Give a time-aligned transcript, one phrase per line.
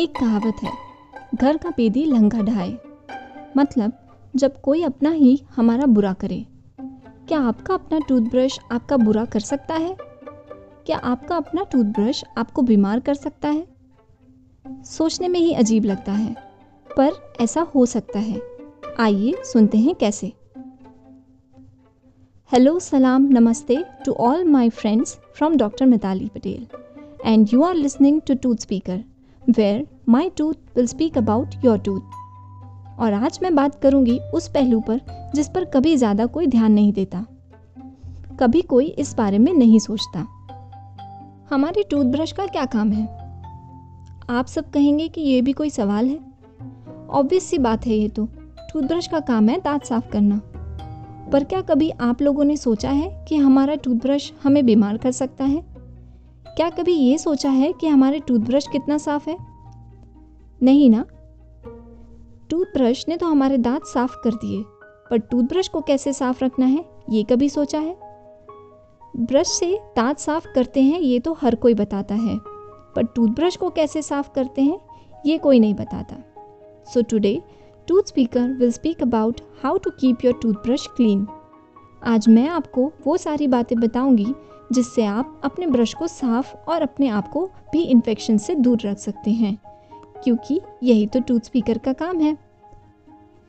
[0.00, 0.72] एक कहावत है,
[1.34, 2.78] घर का बेदी लंगा ढाए।
[3.56, 3.92] मतलब
[4.36, 6.46] जब कोई अपना ही हमारा बुरा करे,
[7.28, 9.96] क्या आपका अपना टूथब्रश आपका बुरा कर सकता है?
[10.86, 13.66] क्या आपका अपना टूथब्रश आपको बीमार कर सकता है?
[14.84, 16.34] सोचने में ही अजीब लगता है,
[16.90, 17.10] पर
[17.40, 18.40] ऐसा हो सकता है।
[19.00, 20.32] आइए सुनते हैं कैसे।
[22.52, 26.66] हेलो सलाम namaste to all my friends from doctor Mitali Patel
[27.24, 29.04] and you are listening to tooth speaker
[29.50, 34.80] where my tooth will speak about your tooth और आज मैं बात करूँगी उस पहलू
[34.80, 35.00] पर
[35.34, 37.24] जिस पर कभी ज़्यादा कोई ध्यान नहीं देता।
[38.40, 40.26] कभी कोई इस बारे में नहीं सोचता।
[41.50, 43.06] हमारे टूथब्रश का क्या काम है?
[44.30, 46.18] आप सब कहेंगे कि ये भी कोई सवाल है।
[47.10, 48.28] ऑब्वियस सी बात है ये तो।
[48.72, 50.40] टूथब्रश का काम है दांत साफ़ करना।
[51.32, 55.44] पर क्या कभी आप लोगों ने सोचा है कि हमारा टूथब्रश हमें बीमार कर सकता
[55.44, 55.69] है?
[56.60, 59.36] क्या कभी ये सोचा है कि हमारे टूथब्रश कितना साफ़ है?
[60.62, 61.04] नहीं ना।
[62.50, 64.62] टूथब्रश ने तो हमारे दांत साफ़ कर दिए,
[65.10, 67.96] पर टूथब्रश को कैसे साफ़ रखना है, ये कभी सोचा है?
[69.16, 72.38] ब्रश से दांत साफ़ करते हैं, ये तो हर कोई बताता है,
[72.96, 74.80] पर टूथब्रश को कैसे साफ़ करते हैं,
[75.26, 76.16] ये कोई नहीं बताता।
[76.94, 77.42] So today
[77.88, 81.26] tooth speaker will speak about how to keep your toothbrush clean
[82.04, 84.34] आज मैं आपको वो सारी बातें बताऊँगी
[84.70, 88.98] जिससे आप अपने ब्रश को साफ़ और अपने आप को भी इन्फेक्शन से दूर रख
[88.98, 89.56] सकते हैं,
[90.24, 92.34] क्योंकि यही तो टूथ स्पीकर का काम है।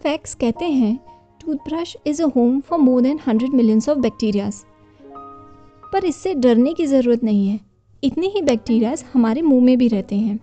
[0.00, 0.98] फैक्ट्स कहते हैं
[1.40, 4.64] toothbrush is a home for more than hundred millions of bacterias
[5.92, 7.58] पर इससे डरने की ज़रूरत नहीं है।
[8.02, 10.38] इतने ही बैक्टीरियाज हमारे मुँह में भी रहते हैं,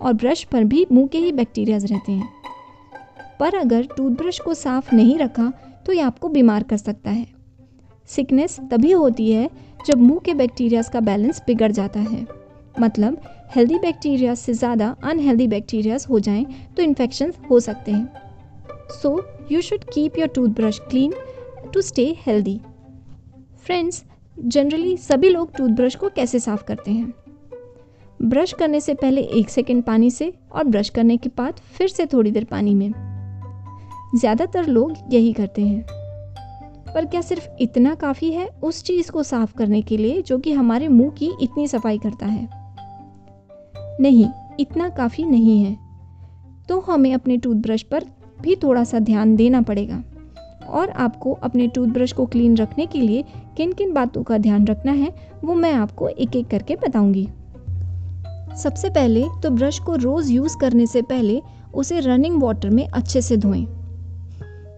[0.00, 2.28] और ब्रश पर भी मुँह के ही बैक्टीरियाज रहते हैं।
[3.40, 5.52] पर अगर टूथब्रश को साफ़ नहीं रखा
[5.86, 7.26] तो ये आपको बीमार कर सकता है।
[8.08, 9.48] सिकनेस तभी होती है
[9.86, 12.26] जब मुँह के बैक्टीरियाज का बैलेंस बिगड़ जाता है।
[12.76, 13.20] मतलब
[13.56, 16.44] हेल्दी बैक्टीरियाज से ज़्यादा अनहेल्दी बैक्टीरियाज हो जाएँ
[16.76, 19.20] तो इन्फेक्शन हो सकते हैं। So
[19.52, 21.12] you should keep your toothbrush clean
[21.74, 22.60] to stay healthy
[23.66, 24.04] friends
[24.36, 27.12] generally सभी लोग टूथब्रश को कैसे साफ़ करते हैं?
[28.20, 32.06] ब्रश करने से पहले एक सेकेंड पानी से और ब्रश करने के बाद फिर से
[32.06, 32.90] थोड़ी देर पानी में।
[34.14, 35.95] ज़्यादातर लोग यही करते हैं।
[36.96, 40.52] पर क्या सिर्फ़ इतना काफ़ी है उस चीज़ को साफ़ करने के लिए जो कि
[40.52, 42.48] हमारे मुँह की इतनी सफ़ाई करता है?
[44.00, 44.28] नहीं,
[44.60, 45.76] इतना काफ़ी नहीं है।
[46.68, 48.04] तो हमें अपने टूथब्रश पर
[48.40, 50.02] भी थोड़ा सा ध्यान देना पड़ेगा
[50.68, 53.24] और आपको अपने टूथब्रश को क्लीन रखने के लिए
[53.56, 55.12] किन किन बातों का ध्यान रखना है
[55.44, 57.28] वो मैं आपको एक एक करके बताऊँगी।
[58.56, 61.42] सबसे पहले तो ब्रश को रोज़ यूज़ करने से पहले
[61.74, 63.66] उसे रनिंग वाटर में अच्छे से धोएँ।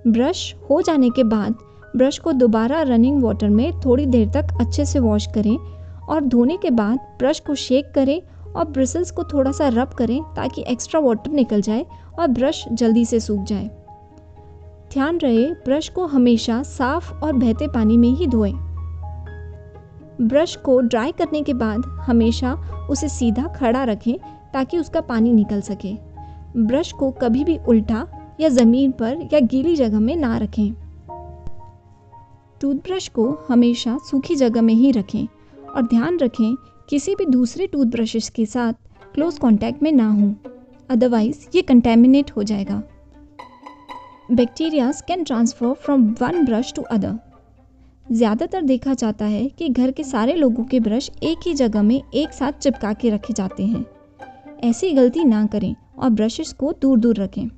[0.06, 1.58] ब्रश हो जाने के बाद
[1.98, 5.56] ब्रश को दोबारा रनिंग वाटर में थोड़ी देर तक अच्छे से वॉश करें
[6.08, 8.22] और धोने के बाद ब्रश को शेक करें
[8.52, 11.86] और ब्रिसल्स को थोड़ा सा रब करें ताकि एक्स्ट्रा वाटर निकल जाए
[12.18, 13.70] और ब्रश जल्दी से सूख जाए।
[14.92, 18.52] ध्यान रहे, ब्रश को हमेशा साफ़ और बहते पानी में ही धोएँ।
[20.22, 22.54] ब्रश को ड्राई करने के बाद हमेशा
[22.90, 24.18] उसे सीधा खड़ा रखें
[24.52, 25.96] ताकि उसका पानी निकल सके।
[26.56, 28.06] ब्रश को कभी भी उल्टा
[28.40, 30.87] या ज़मीन पर या गीली जगह में ना रखें।
[32.60, 35.26] टूथब्रश को हमेशा सूखी जगह में ही रखें
[35.66, 36.54] और ध्यान रखें
[36.88, 38.72] किसी भी दूसरे टूथब्रशेस के साथ
[39.14, 40.34] क्लोज कांटेक्ट में ना हो।
[40.90, 42.82] अदरवाइज़ ये कंटेमिनेट हो जाएगा।
[44.30, 47.18] Bacterias can transfer from one brush to other
[48.06, 52.00] ज़्यादातर देखा जाता है कि घर के सारे लोगों के ब्रश एक ही जगह में
[52.14, 53.84] एक साथ चिपका के रखे जाते हैं।
[54.64, 57.48] ऐसी गलती ना करें और ब्रशेस को दूर दूर रखें।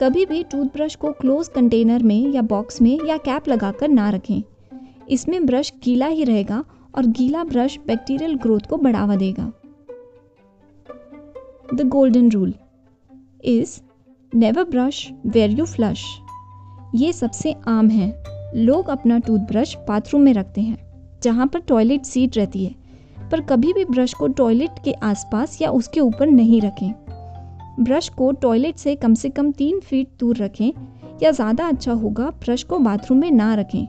[0.00, 4.42] कभी भी टूथब्रश को क्लोज कंटेनर में या बॉक्स में या कैप लगाकर ना रखें।
[5.10, 9.50] इसमें ब्रश गीला ही रहेगा और गीला ब्रश बैक्टीरियल ग्रोथ को बढ़ावा देगा।
[11.74, 12.54] The golden rule
[13.44, 13.80] is
[14.32, 16.04] never brush where you flush
[16.94, 18.24] ये सबसे आम है।
[18.56, 20.78] लोग अपना टूथब्रश बाथरूम में रखते हैं,
[21.22, 22.74] जहाँ पर टॉयलेट सीट रहती है,
[23.30, 26.92] पर कभी भी ब्रश को टॉयलेट के आसपास या उसके ऊपर नहीं रखें।
[27.78, 30.70] ब्रश को टॉयलेट से कम से कम तीन फीट दूर रखें
[31.22, 33.86] या ज़्यादा अच्छा होगा, ब्रश को बाथरूम में ना रखें।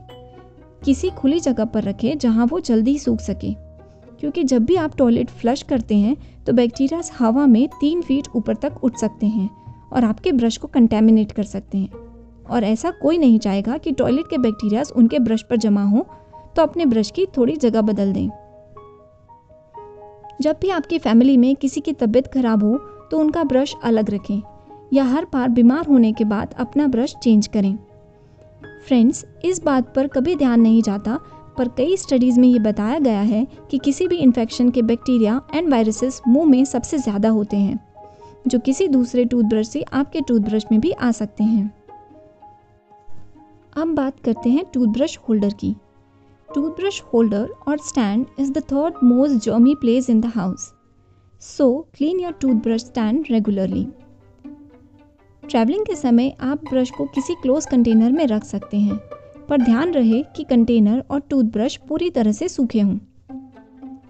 [0.84, 3.52] किसी खुली जगह पर रखें जहाँ वो जल्दी सूख सके।
[4.20, 8.54] क्योंकि जब भी आप टॉयलेट फ्लश करते हैं तो बैक्टीरिया हवा में तीन फीट ऊपर
[8.54, 9.48] तक उठ सकते हैं
[9.92, 11.90] और आपके ब्रश को कंटेमिनेट कर सकते हैं।
[12.44, 16.06] और ऐसा कोई नहीं चाहेगा कि टॉयलेट के बैक्टीरियाज उनके ब्रश पर जमा हो
[16.56, 18.28] तो अपने ब्रश की थोड़ी जगह बदल दें।
[20.40, 22.76] जब भी आपकी फैमिली में किसी की तबीयत खराब हो
[23.12, 24.40] तो उनका ब्रश अलग रखें
[24.92, 27.76] या हर बार बीमार होने के बाद अपना ब्रश चेंज करें।
[28.86, 31.18] फ्रेंड्स, इस बात पर कभी ध्यान नहीं जाता,
[31.58, 35.70] पर कई स्टडीज़ में ये बताया गया है कि किसी भी इन्फेक्शन के बैक्टीरिया एंड
[35.70, 37.78] वायरसेस मुँह में सबसे ज़्यादा होते हैं,
[38.48, 41.72] जो किसी दूसरे टूथब्रश से आपके टूथब्रश में भी आ सकते हैं।
[43.76, 45.74] अब बात करते हैं टूथब्रश होल्डर की।
[46.48, 50.72] टूथब्रश होल्डर और stand is the third most germy place in the house
[51.42, 53.86] so clean your toothbrush stand regularly
[55.42, 58.96] travelling के समय आप ब्रश को किसी क्लोज कंटेनर में रख सकते हैं,
[59.48, 62.96] पर ध्यान रहे कि कंटेनर और टूथब्रश पूरी तरह से सूखे हों।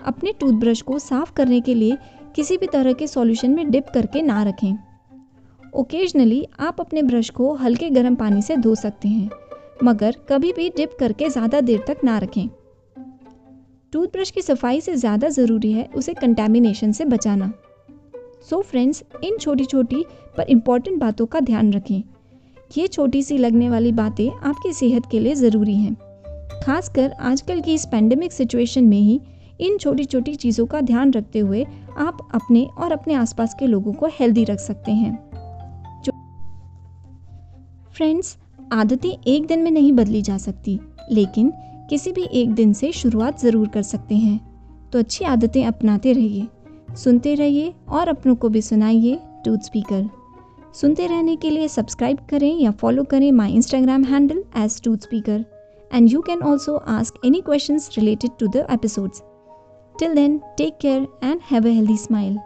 [0.07, 1.97] अपने टूथब्रश को साफ़ करने के लिए
[2.37, 4.73] किसी भी तरह के सॉल्यूशन में डिप करके ना रखें।
[5.75, 9.31] ओकेजनली आप अपने ब्रश को हल्के गर्म पानी से धो सकते हैं,
[9.85, 12.49] मगर कभी भी डिप करके ज़्यादा देर तक ना रखें।
[13.93, 17.53] टूथब्रश की सफ़ाई से ज़्यादा ज़रूरी है उसे कंटेमिनेशन से बचाना।
[18.43, 20.05] सो so फ्रेंड्स इन छोटी छोटी
[20.37, 22.03] पर इंपॉर्टेंट बातों का ध्यान रखें।
[22.77, 25.95] ये छोटी सी लगने वाली बातें आपकी सेहत के लिए ज़रूरी हैं।
[26.65, 29.21] खासकर आजकल की इस पैंडमिक सिचुएशन में ही
[29.61, 31.65] इन छोटी छोटी चीज़ों का ध्यान रखते हुए
[31.99, 35.17] आप अपने और अपने आसपास के लोगों को हेल्दी रख सकते हैं।
[37.93, 38.37] फ्रेंड्स
[38.73, 40.79] आदतें एक दिन में नहीं बदली जा सकती,
[41.11, 41.53] लेकिन
[41.91, 44.39] किसी भी एक दिन से शुरुआत ज़रूर कर सकते हैं।
[44.91, 46.47] तो अच्छी आदतें अपनाते रहिए,
[46.95, 50.09] सुनते रहिए और अपनों को भी सुनाइए टूथ स्पीकर
[50.75, 55.45] सुनते रहने के लिए सब्सक्राइब करें या फॉलो करें my Instagram handle as tooth speaker
[55.95, 59.23] and you can also ask any question related to the episodes
[59.99, 62.39] till then take care and have a healthy smile